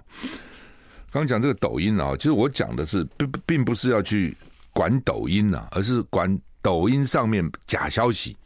[1.11, 4.37] 刚讲这个抖音啊，其实我讲的是并并不是要去
[4.71, 8.37] 管抖音呐，而是管抖音上面假消息。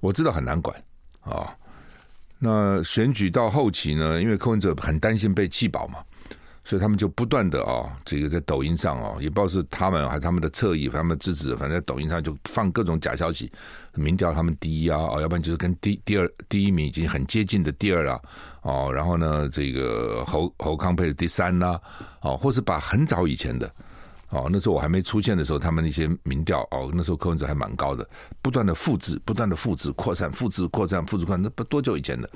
[0.00, 0.76] 我知道很难管
[1.20, 1.54] 啊。
[2.40, 6.00] 那选举到后期呢，因为柯文哲很担心被弃保嘛，
[6.68, 13.50] 所以他们就不断的啊，这个在抖音上啊，也不知道是他们还是他们的侧翼，他们支持，反正在抖音上就放各种假消息，
[13.94, 18.20] 民调他们第一啊，哦，要不然就是跟第第二第一名已经很接近的第二啊，
[18.60, 21.80] 哦，然后呢，这个侯侯康佩的第三啦，
[22.20, 23.72] 哦，或是把很早以前的。
[24.28, 28.06] 哦，那时候我还没出现的时候，他们那些民调哦，那时候柯文哲还蛮高的，
[28.42, 32.28] 不断的复制，不断的复制扩散，复制扩散，复制扩散，那不多久以前的。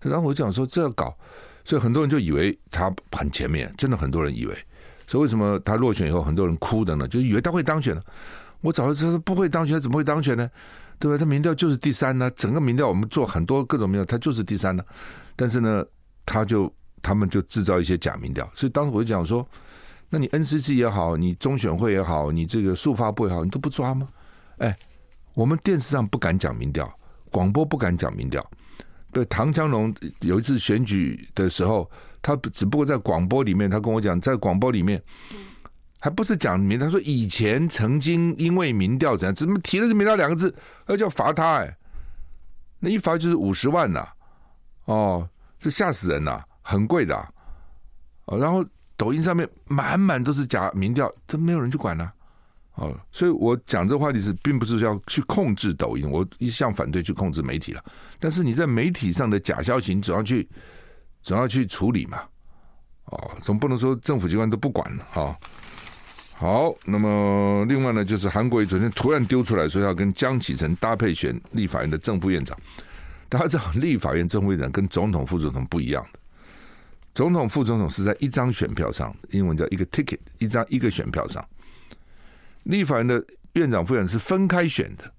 [0.00, 1.14] 然后我就讲说这要搞，
[1.64, 4.56] 所以很多人就以为他很前面，真的很多人以为。
[5.06, 7.08] 所以为什么他落选以后很多人哭的呢？
[7.08, 8.02] 就以为他会当选呢。
[8.60, 10.48] 我早就知道不会当选，怎么会当选呢？
[10.98, 11.18] 对不对？
[11.18, 14.84] 他民调就是第三呢，整个民调我们做很多各种民调，他就是第三呢。
[15.36, 15.84] 但是呢，
[16.24, 16.72] 他就
[17.02, 19.46] 他们就制造一些假民调，所以当时我就讲说。
[20.10, 24.06] 那你 NCC 也好，你中选会也好，你这个速发部也好，你都不抓吗？
[24.58, 24.76] 哎，
[25.32, 26.88] 我们电视上不敢讲民调，
[27.32, 28.48] 广播不敢讲民调。
[29.14, 35.02] 对，唐湘龙有一次选举的时候，他只不过在广播里面，他跟我讲，在广播里面，
[36.00, 40.54] 还不是讲民，他说以前曾经因为民调怎样，怎么提了这民调两个字，
[40.86, 41.76] 那就要罚他哎，
[42.80, 44.06] 那一罚就是五十万呐，
[44.86, 47.16] 哦，这吓死人呐，很贵的，
[48.26, 48.62] 哦，然后。
[48.96, 52.12] 抖音上面满满都是假民调，这没有人去管呢、
[52.74, 57.84] 哦，所以我讲这话题是，并不是要去控制抖音，我一向反对去控制媒体了。
[58.18, 60.48] 但是你在媒体上的假消息，你总要去，
[61.22, 62.20] 总要去处理嘛，
[63.04, 65.36] 哦，总不能说政府机关都不管了啊、哦。
[66.36, 72.58] 好，那么另外呢，就是韩国瑜昨天突然丢出来说要跟江启臣搭配选立法院的正副院长，
[73.28, 76.18] 大家知道立法院正副院长跟总统副总统不一样的。
[77.14, 81.46] 总统、副总统是在一张选票上，英文叫一个 ticket，一张一个选票上。
[82.64, 83.24] 立法院的
[83.54, 85.10] 院长、副院长是分开选的，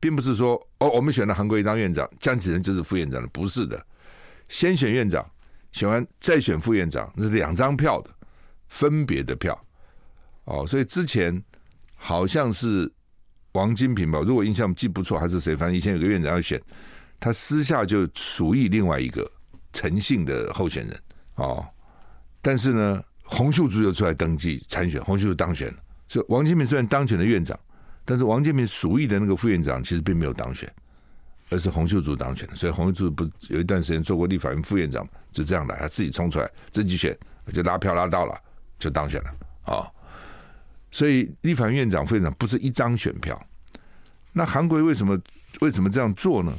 [0.00, 3.84] 并不是说哦，我们选了韩国瑜当院长，江启臣就是副院长的，不是的。
[4.48, 5.24] 先选院长，
[5.72, 8.10] 选完再选副院长，那是两张票的
[8.68, 9.58] 分别的票。
[10.44, 11.42] 哦，所以之前
[11.94, 12.90] 好像是
[13.52, 15.56] 王金平吧，如果印象记不错，还是谁？
[15.56, 16.60] 反正以前有个院长要选，
[17.20, 19.30] 他私下就属意另外一个
[19.72, 21.00] 陈姓的候选人。
[21.36, 21.66] 哦，
[22.40, 25.81] 但是呢，洪秀柱又出来登记参选，洪秀柱当选了。
[26.12, 27.58] 所以王建平虽然当选了院长，
[28.04, 30.70] 但是王建平属意的那个副院长其实并没有当选，
[31.48, 32.54] 而是洪秀柱当选的。
[32.54, 37.16] 所以洪秀柱不有一段时间做过立法院副院长，就这样的，他自己冲出来自己选，
[37.54, 38.38] 就拉票拉到了，
[38.78, 39.30] 就当选了。
[39.62, 39.90] 啊、哦，
[40.90, 43.42] 所以立法院院长、副院长不是一张选票。
[44.34, 45.18] 那韩国为什么
[45.62, 46.54] 为什么这样做呢？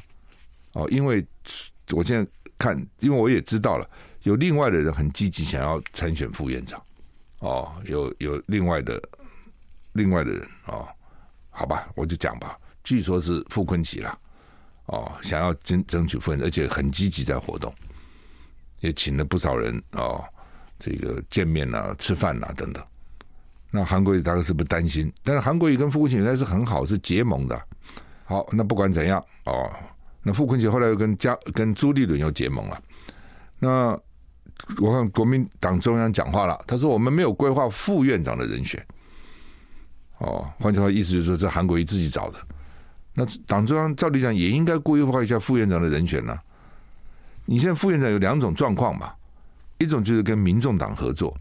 [0.71, 1.23] 哦，因为
[1.91, 3.87] 我现在看，因为我也知道了。
[4.23, 6.81] 有另外的人很积极想要参选副院长，
[7.37, 8.99] 哦，有有另外的
[9.93, 10.87] 另外的人哦，
[11.49, 12.57] 好吧，我就讲吧。
[12.83, 14.17] 据说是傅昆萁啦，
[14.87, 17.73] 哦，想要争争取副院长，而且很积极在活动，
[18.81, 20.23] 也请了不少人哦，
[20.77, 22.83] 这个见面啊、吃饭啊等等。
[23.71, 27.59] 那韩国瑜大概是不担心，但是韩国瑜跟傅崐萁应该是很好，是结盟的。
[28.25, 29.71] 好，那不管怎样哦，
[30.21, 32.83] 那傅崐萁后来又跟江跟朱立伦又结盟了，
[33.59, 33.99] 那。
[34.79, 38.81] 我看国民党中央讲话了，他说我们没有规划副院长的人选。
[40.23, 42.39] 哦，换句话意思就是说，这韩国瑜自己找的。
[43.13, 46.37] 那党中央照理讲也应该规划一下副院长的人选呢。
[47.45, 49.13] 你现在副院长有两种状况嘛，
[49.77, 51.37] 一种就是跟民众党合作，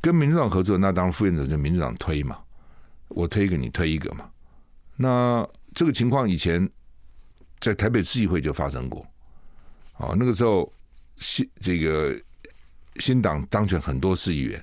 [0.00, 2.38] 跟民众党合作，那当然副院长就民众党推嘛，
[3.08, 4.30] 我推一个你推一个嘛。
[4.96, 6.68] 那这个情况以前
[7.60, 9.06] 在台北市议会就发生过，
[9.96, 10.72] 哦，那个时候。
[11.18, 12.14] 新这个
[12.96, 14.62] 新党当选很多市议员，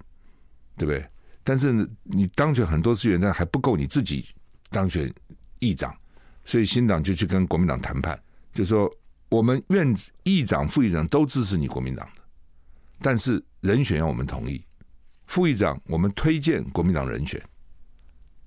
[0.77, 1.03] 对不对？
[1.43, 4.25] 但是你当选很多市议员，但还不够你自己
[4.69, 5.13] 当选
[5.60, 5.95] 议长，
[6.45, 8.17] 所以新党就去跟国民党谈判，
[8.53, 8.89] 就说
[9.29, 12.21] 我们院议长、副议长都支持你国民党的，
[12.99, 14.63] 但是人选要我们同意。
[15.27, 17.41] 副议长我们推荐国民党人选，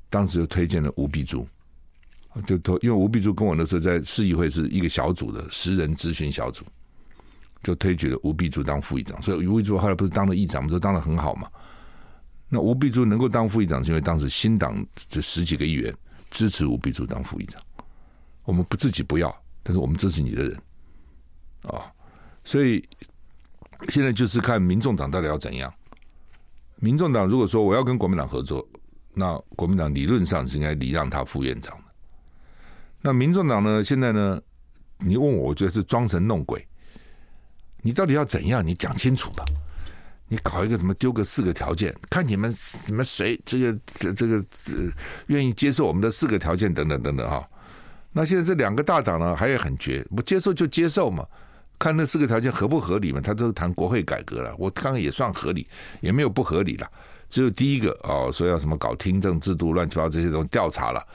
[0.08, 1.46] 当时就推荐了吴碧珠，
[2.46, 6.64] 就投，因为吴碧珠跟我那时候在市议会是一个小组的十人咨询小组。
[7.62, 11.50] 就推举了吴碧珠当副议长，所以吴碧珠后来不是当了议长，不是当的很好嘛？
[12.48, 15.94] 那吴碧珠能够当副议长，是因为当时新党这十几个议员
[16.30, 17.60] 支持吴碧珠当副议长。
[18.44, 20.56] 我们不自己不要，但是我们支持你的人
[21.62, 21.90] 啊、
[22.44, 22.88] 所以
[23.88, 25.72] 现在就是看民众党到底要怎样。
[26.76, 28.64] 民众党如果说我要跟国民党合作，
[29.12, 31.84] 那国民党理论上是应该礼让他副院长的。
[33.00, 33.82] 那民众党呢？
[33.82, 34.40] 现在呢？
[34.98, 36.64] 你问我，我觉得是装神弄鬼。
[37.82, 38.66] 你到底要怎样？
[38.66, 39.44] 你讲清楚吧。
[40.28, 42.52] 你搞一个什么丢个四个条件，看你们
[42.86, 44.90] 你们谁这个这这个呃
[45.28, 47.48] 愿意接受我们的四个条件等等等等哈。
[48.12, 51.24] 那现在这两个大党呢，还也很绝，不接受就接受嘛，
[51.78, 53.20] 看那四个条件合不合理嘛。
[53.20, 55.66] 他都谈国会改革了，我刚刚也算合理，
[56.00, 56.90] 也没有不合理了。
[57.28, 61.06] 只有第一个哦，说要什么搞听证制度，乱七八糟这些东西调查了。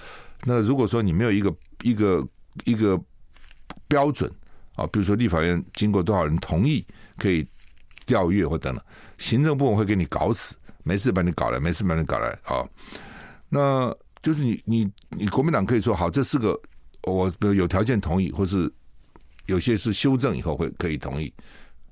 [0.43, 2.27] 那如果说你没有一个一个
[2.65, 3.01] 一个
[3.87, 4.31] 标准
[4.75, 6.85] 啊，比如说立法院经过多少人同意
[7.17, 7.47] 可以
[8.11, 8.83] 调阅或等等，
[9.17, 12.67] 行政部门会给你搞死，没事把你搞来，没事把你搞来啊。
[13.47, 16.59] 那就是你你你国民党可以说好，这四个
[17.03, 18.69] 我比如有条件同意，或是
[19.45, 21.33] 有些是修正以后会可以同意，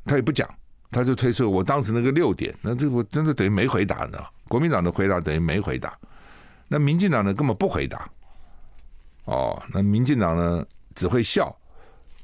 [0.03, 0.45] 他也不讲。
[0.91, 4.17] 他就推出我当时那个六点，那这我真的等于没回答呢。
[4.47, 5.95] 国民党的回答等于没回答，
[6.67, 8.10] 那民进党呢根本不回答。
[9.25, 11.55] 哦，那民进党呢只会笑，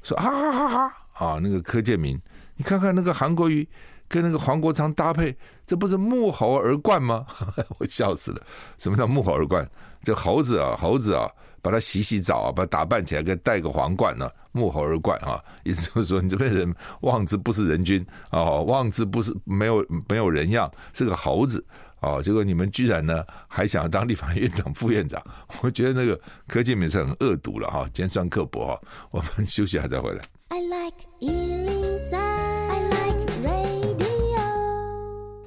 [0.02, 1.40] 说哈哈哈哈啊！
[1.40, 2.20] 那个柯建铭，
[2.56, 3.68] 你看看那个韩国瑜
[4.08, 7.26] 跟那个黄国昌搭配，这不是沐猴而冠吗？
[7.80, 8.42] 我笑死了。
[8.78, 9.70] 什么叫沐猴而冠？
[10.04, 11.30] 这猴子啊，猴子啊。
[11.62, 15.44] 把它洗洗澡啊，把它打扮起来，给戴个皇冠呢，沐猴而冠啊！
[15.64, 21.66] 意思就是说，你这边人望之不是人君啊，望之不是没有没有人样，是个猴子
[22.02, 22.22] 啊！
[22.22, 25.20] 结果你们居然呢还想当立法院长、副院长，
[25.64, 28.80] 我觉得那个柯建铭是很恶毒了哈，尖酸刻薄哈！
[29.10, 30.22] 我们休息一下再回来。
[30.50, 31.65] I like you.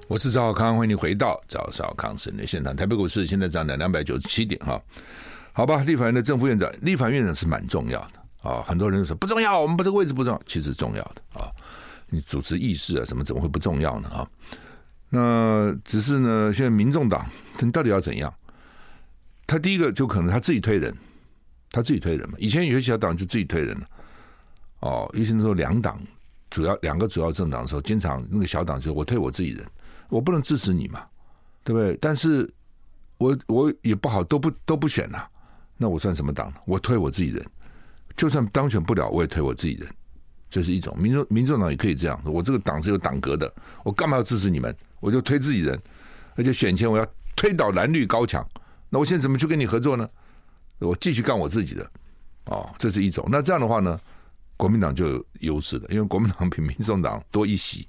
[0.09, 2.75] 我是赵少康，欢迎你回到赵少康室内现场。
[2.75, 4.81] 台北股市现在涨了两百九十七点哈。
[5.53, 8.64] 好吧，立法院的正副院长，立法院长是蛮重要的啊。
[8.66, 11.53] 很多人说不重要，我们把这个位置不重要，其实重要的啊。
[12.09, 14.09] 你主持议事啊，什么怎么会不重要呢？
[14.09, 14.27] 啊，
[15.11, 18.33] 那只是呢，现在民众党你到底要怎样？
[19.47, 20.97] 他第一个就可能他自己推人，
[21.71, 22.37] 他自己推人嘛。
[22.38, 23.87] 以前有些小党就自己推人了。
[24.81, 26.01] 哦，以前说两党
[26.49, 29.66] 主要两个主要政党的时候，经常那个小党就我推我自己人，
[30.09, 31.05] 我不能支持你嘛，
[31.64, 31.97] 对不对？
[32.01, 32.49] 但是
[33.18, 35.27] 我我也不好，都不都不选呐、
[35.77, 36.53] 那我算什么党？
[36.66, 37.44] 我推我自己人，
[38.16, 39.88] 就算当选不了，我也推我自己人。
[40.49, 42.18] 这是一种民众民众党也可以这样。
[42.25, 43.53] 我这个党是有党格的，
[43.85, 44.75] 我干嘛要支持你们？
[44.99, 45.79] 我就推自己人，
[46.37, 48.47] 而且选前我要推倒蓝绿高墙。
[48.88, 50.09] 那我现在怎么去跟你合作呢？
[50.79, 51.90] 我继续干我自己的。
[52.47, 53.29] 哦，这是一种。
[53.29, 54.01] 那这样的话呢，
[54.57, 57.87] 国民党就有优势了，因为国民党比民众党多一席。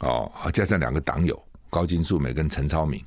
[0.00, 3.02] 哦，加上两个党友高金素梅跟陈超明，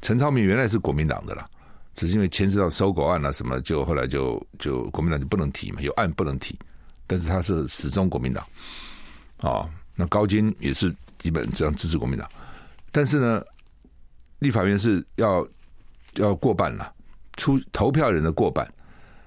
[0.00, 1.48] 陈超明原来是国民党的啦。
[1.92, 6.58] 只是因为牵涉到收购案啊什么，就后来就就国民党就不能提嘛，有案不能提。
[7.06, 8.46] 但是他是始终国民党，
[9.40, 12.26] 啊，那高金也是基本这样支持国民党。
[12.92, 13.42] 但是呢，
[14.38, 15.46] 立法院是要
[16.14, 16.94] 要过半了，
[17.36, 18.72] 出投票人的过半。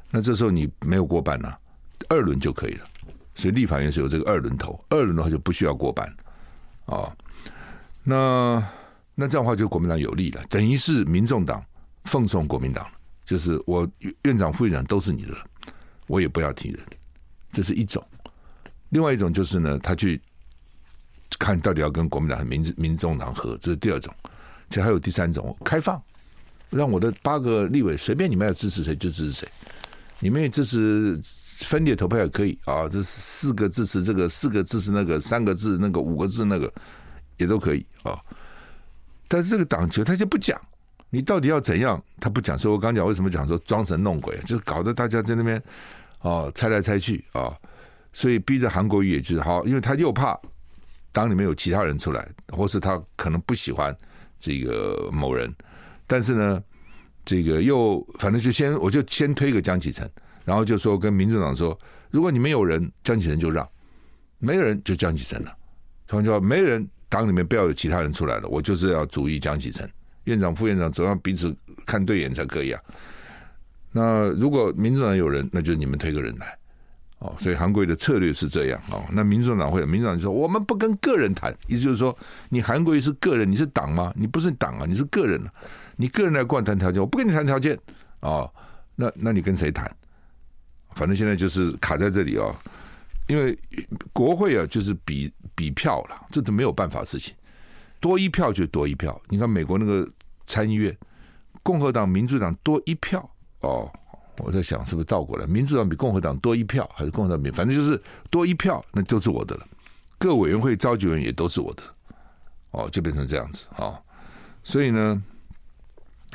[0.09, 1.59] 那这时候你没有过半了，
[2.07, 2.85] 二轮就可以了。
[3.35, 6.09] 所以立法院是有这个二轮投，二轮的话就不需要过半。
[6.85, 7.15] 啊，
[8.03, 8.63] 那
[9.15, 11.63] 那这样的话就国民党有利了，等于是民众党。
[12.05, 12.85] 奉送国民党，
[13.23, 13.89] 就是我
[14.23, 15.45] 院长、副院长都是你的了，
[16.05, 16.85] 我也不要提人，
[17.49, 18.05] 这是一种。
[18.89, 20.21] 另外一种就是呢，他去
[21.39, 24.13] 看到底要跟国民党和民民众党合，这是第二种。
[24.67, 26.03] 其实还有第三种，开放，
[26.69, 29.47] 让我的八个立委随便你们要支持谁就支持谁，
[30.19, 31.17] 你们也支持
[31.65, 36.71] 分裂投票也可以啊，这四个支持这个，四个支持那个，三个字那个，五个字那个
[37.37, 38.19] 也都可以啊。
[39.27, 40.59] 但是这个党球他就不讲。
[41.09, 42.03] 你到底要怎样？
[42.19, 45.61] 他不讲，所以我刚讲为什么讲说装神弄鬼，就是搞得大家在那边
[46.21, 47.53] 哦猜来猜去啊、
[48.13, 50.35] 所以逼着韩国瑜也就是好，因为他又怕
[51.11, 53.95] 党里面有其他人出来，或是他可能不喜欢
[54.39, 55.53] 这个某人，
[56.07, 56.63] 但是呢，
[57.23, 60.09] 这个又反正就先我就先推个江启臣，
[60.45, 61.77] 然后就说跟民主党说，
[62.11, 63.67] 如果你们有人，江启臣就让，
[64.39, 65.55] 没有人就江启臣了，
[66.07, 69.89] 他们就说没人党里面不要有其他人出来了，我就是要主义江启臣。
[70.25, 71.53] 院长、副院长总要彼此
[71.85, 72.81] 看对眼才可以啊。
[73.91, 76.57] 那如果民主党有人，那就你们推个人来
[77.19, 77.35] 哦。
[77.39, 79.03] 所以韩国瑜的策略是这样哦。
[79.11, 82.17] 那民主党会，民主党就说我们不跟个人谈，意思就是说，
[82.49, 84.13] 你韩国瑜是个人，你是党吗？
[84.15, 85.53] 你不是党啊，你是个人啊。
[85.97, 87.77] 你个人来跟我谈条件，我不跟你谈条件
[88.21, 88.51] 哦。
[88.95, 89.93] 那那你跟谁谈？
[90.95, 92.53] 反正现在就是卡在这里哦。
[93.27, 93.57] 因为
[94.11, 97.33] 国会啊，就是比比票了，这都没有办法事情。
[98.01, 100.05] 多一票就多一票，你看美国那个
[100.45, 100.93] 参议院，
[101.63, 103.29] 共和党、民主党多一票
[103.61, 103.89] 哦，
[104.39, 107.49] 我在想是不是倒过来，民主党比共和党多一票，还是共和党比？
[107.49, 107.97] 反正就是
[108.29, 109.65] 多一票，那都是我的了。
[110.17, 111.83] 各委员会召集人也都是我的，
[112.71, 114.03] 哦，就变成这样子啊、哦。
[114.63, 115.23] 所以呢，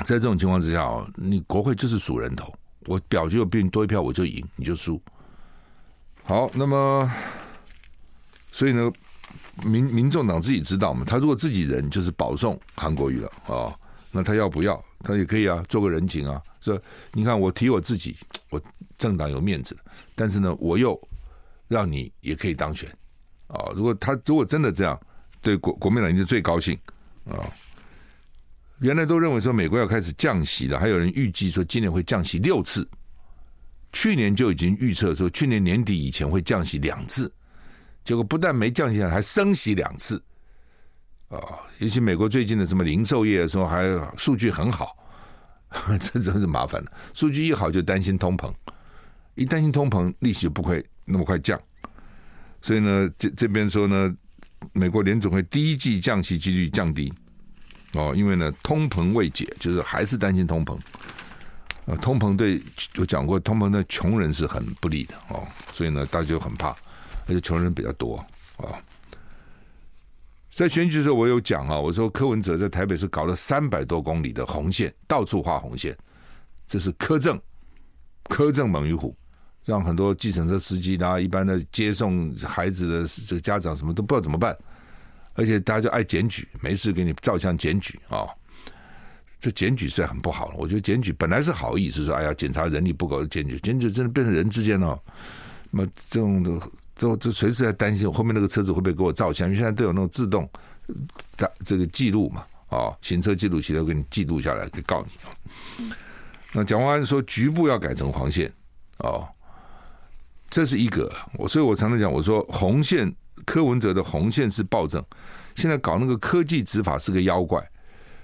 [0.05, 2.51] 在这种情况之下哦，你国会就是数人头，
[2.85, 5.01] 我表决有比你多一票，我就赢，你就输。
[6.23, 7.11] 好，那么
[8.51, 8.91] 所以呢，
[9.65, 13.75] 民民众党自己知道嘛，他如果自己人就是保送韩国瑜了啊、
[14.11, 14.83] 那他要不要？
[15.01, 16.41] 他也可以啊，做个人情啊。
[16.61, 16.79] 说
[17.13, 18.15] 你看，我提我自己，
[18.49, 18.61] 我
[18.97, 19.77] 政党有面子，
[20.15, 20.99] 但是呢，我又
[21.67, 22.89] 让你也可以当选
[23.47, 24.99] 啊、如果他如果真的这样，
[25.41, 26.77] 对国国民党就最高兴
[27.25, 27.33] 啊。
[28.79, 32.87] 原来都认为说美国要开始降息了，还有人预计说今年会降息六次。
[33.91, 37.31] 去年就已经预测说去年年底以前会降息两次，
[38.03, 40.21] 结果不但没降息，还升息两次。
[41.27, 41.37] 啊，
[41.79, 44.95] 尤其美国最近的什么零售业说还数据很好，
[46.01, 46.91] 这真是麻烦了。
[47.13, 48.53] 数据一好就担心通膨，
[49.35, 51.59] 一担心通膨，利息就不会那么快降。
[52.61, 54.15] 所以呢，这这边说呢，
[54.73, 57.11] 美国联总会第一季降息几率降低。
[57.93, 60.77] 哦，因为呢，通膨未解，就是还是担心通膨。
[61.85, 62.61] 呃，通膨对
[62.97, 65.41] 我讲过，通膨对穷人是很不利的哦，
[65.73, 66.69] 所以呢，大家就很怕，
[67.25, 68.27] 而且穷人比较多啊、
[68.59, 68.75] 哦。
[70.51, 75.97] 在选举的时候，我有讲啊，我说柯文哲在台北市搞了三百多公里的红线，到处画红线，
[76.67, 77.41] 这是柯正，
[78.25, 79.15] 柯正猛于虎，
[79.65, 84.55] 让很多计程车司机啦、一般的接送孩子的这个家长什么都不知道怎么办。
[85.39, 88.27] 而且大家就爱检举，没事给你照相检举啊、
[89.39, 90.55] 这检举是很不好了。
[90.57, 94.99] 我觉得检举本来是好意思，说哎呀，检查人力不够，检举检举真的变成人之间哦，
[95.71, 99.47] 那这种的都都随时在担心，我后面那个车子会不会给我照相？
[99.47, 100.49] 因为现在都有那种自动
[101.37, 105.89] 的这个记录嘛，啊、哦，行车记录器都给你记录下来，就告你。
[106.51, 108.51] 那蒋万安说局部要改成黄线
[108.97, 109.25] 哦，
[110.49, 113.09] 这是一个我，所以我常常讲，我说红线。
[113.49, 115.03] 柯文哲的红线是暴政，
[115.55, 117.67] 现在搞那个科技执法是个妖怪，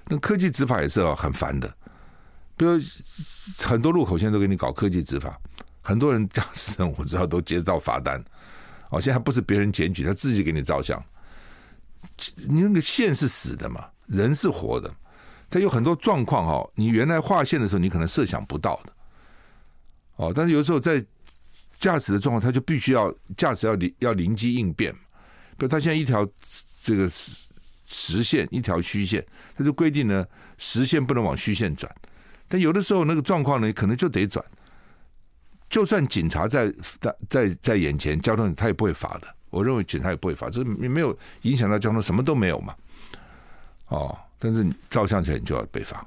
[0.06, 1.68] 那科技执法也是很烦的。
[2.56, 2.80] 比如
[3.58, 5.36] 很多路口现在都给你搞科技执法，
[5.82, 8.24] 很多人驾驶人我知道都接到罚单。
[8.92, 11.04] 哦，现在不是别人检举，他自己给你照相。
[12.48, 14.94] 你那个线是死的嘛，人是活的，
[15.50, 18.94] 他有很多状况哦，你原来画线的时候你可能设想不到的。
[20.18, 21.04] 哦，但是有时候在
[21.80, 24.96] 驾驶的状况，他就必须要驾驶要灵要灵机应变。
[25.58, 26.28] 比如他现在一条
[26.84, 27.10] 这个
[27.88, 29.26] 实线，一条虚线，
[29.56, 30.26] 他就规定呢，
[30.58, 31.94] 实线不能往虚线转。
[32.48, 34.44] 但有的时候那个状况呢，可能就得转。
[35.68, 39.28] 就算警察在在在在眼前，交通他也不会罚的。
[39.50, 42.76] 我认为警察也不会罚，这没有影响到交通，什么都没有嘛。
[43.88, 46.06] 哦，但是照相起来你就要被罚。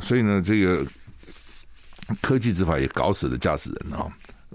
[0.00, 0.84] 所以呢，这个
[2.20, 4.06] 科技执法也搞死了驾驶人啊！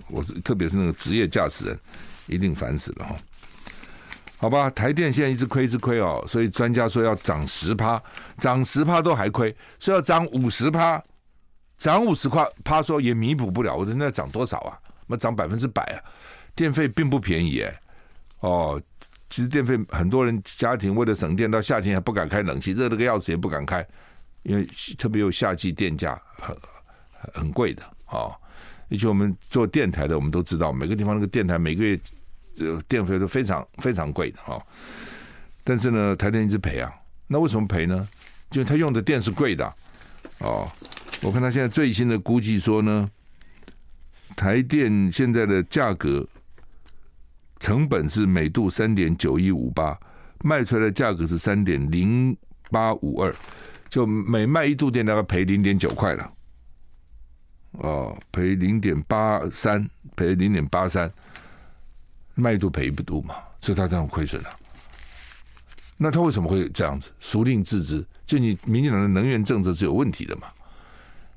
[0.08, 1.80] 我是特别是那个职业驾驶人，
[2.28, 3.16] 一定烦死了哈。
[4.42, 8.02] 好吧，台电现在一直亏，一直亏哦，所以专家说要涨十趴，
[8.40, 11.00] 涨十趴都还亏，说要涨五十趴，
[11.78, 13.76] 涨五十块趴说也弥补不了。
[13.76, 14.76] 我说那涨多少啊？
[15.06, 16.02] 那涨百分之百啊！
[16.56, 17.82] 电费并不便宜哎。
[18.40, 18.82] 哦，
[19.30, 23.88] 其实电费很多人家庭为了省电，到夏天还不敢开冷气，热得个要死也不敢开，
[24.42, 24.68] 因为
[24.98, 26.58] 特别有夏季电价很
[27.32, 28.34] 很贵的哦。
[28.90, 32.00] 而且我们做电台的，我们都知道每个地方那个电台每个月。
[32.88, 34.62] 电费都非常非常贵的哈，
[35.64, 36.92] 但是呢，台电一直赔啊。
[37.28, 38.08] 那为什么赔呢？
[38.50, 39.66] 就他用的电是贵的
[40.40, 40.68] 哦。
[41.22, 43.10] 我看他现在最新的估计说呢，
[44.36, 46.28] 台电现在的价格
[47.60, 49.98] 成本是每度三点九一五八，
[50.44, 52.36] 卖出来的价格是三点零
[52.70, 53.34] 八五二，
[53.88, 56.34] 就每卖一度电大概赔零点九块了。
[57.74, 61.10] 哦，赔零点八三，赔零点八三。
[62.36, 64.50] 卖一度赔一度嘛，所以他这样亏损了。
[65.98, 67.12] 那他为什么会这样子？
[67.20, 68.04] 孰令自知？
[68.26, 70.48] 就你民进党的能源政策是有问题的嘛？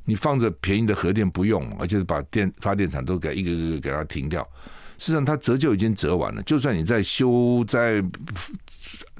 [0.05, 4.43] 你放着便宜的核电不用，而且是把电发电厂都给一个个给它停掉。
[4.97, 6.43] 事实上，它折旧已经折完了。
[6.45, 8.03] 就算你再修、再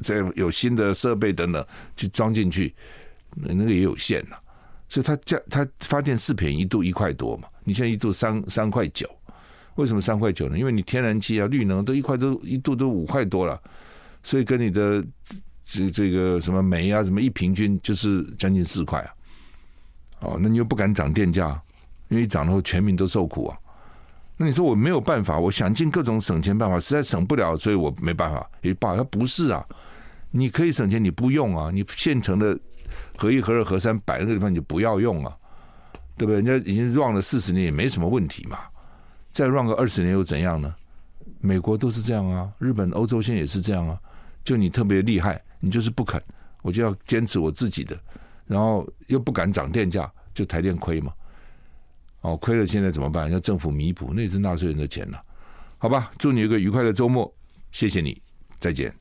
[0.01, 1.67] 再有新的设备等等
[1.97, 2.75] 去装进去，
[3.35, 4.41] 那个也有限了。
[4.89, 7.49] 所以它价它发电是便宜一度一块多嘛？
[7.65, 9.09] 你现在一度三三块九。
[9.77, 10.59] 为什么三块九呢？
[10.59, 13.61] 因为你天然气啊、绿能都一块都一度都五块多了，
[14.23, 15.05] 所以跟你的
[15.65, 19.11] 这这个什么煤啊什么一平均就是将近四块啊。
[20.21, 21.61] 哦，那你又不敢涨电价，
[22.09, 23.59] 因为涨了后全民都受苦啊。
[24.37, 28.49] 那你说我没有办法，我想尽各种省钱办法，实在省不了，所以我没办法。
[28.63, 29.67] 也罢，它不是啊，
[30.31, 32.59] 你可以省钱，你不用啊，你现成的
[33.17, 35.37] 合一、合二、合三摆那个地方你就不要用啊。
[36.17, 36.37] 对不对？
[36.37, 38.59] 人家已经用了四十年，也没什么问题嘛。
[39.35, 40.73] 再 run 个二十年又怎样呢？
[41.41, 44.01] 美国都是这样啊，日本、欧洲现在也是这样啊。
[44.45, 46.23] 就你特别厉害，你就是不肯，
[46.63, 47.99] 我就要坚持我自己的，
[48.47, 51.13] 然后又不敢涨电价，就台电亏嘛。
[52.21, 53.29] 哦，亏了现在怎么办？
[53.33, 55.21] 要政府弥补，那也是纳税人的钱了，
[55.79, 56.13] 好吧？
[56.17, 57.31] 祝你一个愉快的周末，
[57.73, 58.23] 谢谢你，
[58.61, 58.95] 再见。